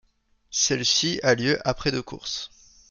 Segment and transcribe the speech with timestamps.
[0.49, 2.49] Celle-ci a lieu après de course.